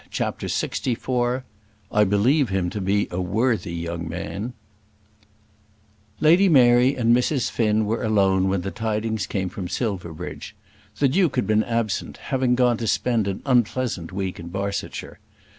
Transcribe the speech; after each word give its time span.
CHAPTER 0.09 0.47
LXIV 0.47 1.43
"I 1.91 2.03
Believe 2.03 2.49
Him 2.49 2.71
to 2.71 2.81
Be 2.81 3.07
a 3.11 3.21
Worthy 3.21 3.71
Young 3.75 4.09
Man" 4.09 4.53
Lady 6.19 6.49
Mary 6.49 6.95
and 6.95 7.15
Mrs. 7.15 7.51
Finn 7.51 7.85
were 7.85 8.01
alone 8.03 8.49
when 8.49 8.61
the 8.61 8.71
tidings 8.71 9.27
came 9.27 9.47
from 9.49 9.67
Silverbridge. 9.69 10.55
The 10.97 11.07
Duke 11.07 11.35
had 11.35 11.45
been 11.45 11.63
absent, 11.63 12.17
having 12.17 12.55
gone 12.55 12.77
to 12.77 12.87
spend 12.87 13.27
an 13.27 13.43
unpleasant 13.45 14.11
week 14.11 14.39
in 14.39 14.47
Barsetshire. 14.47 15.19